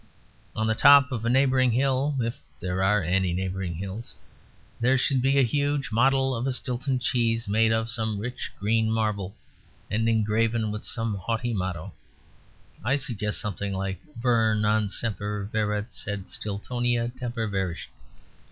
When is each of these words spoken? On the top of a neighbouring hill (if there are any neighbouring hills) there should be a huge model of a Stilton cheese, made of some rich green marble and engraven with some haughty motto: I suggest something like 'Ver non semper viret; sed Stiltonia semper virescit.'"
On 0.55 0.65
the 0.65 0.73
top 0.73 1.11
of 1.11 1.25
a 1.25 1.29
neighbouring 1.29 1.69
hill 1.73 2.15
(if 2.19 2.39
there 2.59 2.83
are 2.83 3.03
any 3.03 3.33
neighbouring 3.33 3.75
hills) 3.75 4.15
there 4.79 4.97
should 4.97 5.21
be 5.21 5.37
a 5.37 5.43
huge 5.43 5.91
model 5.91 6.33
of 6.33 6.47
a 6.47 6.51
Stilton 6.51 6.97
cheese, 6.97 7.47
made 7.47 7.71
of 7.71 7.87
some 7.87 8.17
rich 8.17 8.51
green 8.59 8.89
marble 8.89 9.35
and 9.91 10.09
engraven 10.09 10.71
with 10.71 10.83
some 10.83 11.13
haughty 11.17 11.53
motto: 11.53 11.93
I 12.83 12.95
suggest 12.95 13.39
something 13.39 13.73
like 13.73 13.99
'Ver 14.19 14.55
non 14.55 14.89
semper 14.89 15.47
viret; 15.53 15.93
sed 15.93 16.25
Stiltonia 16.29 17.11
semper 17.19 17.47
virescit.'" 17.47 17.91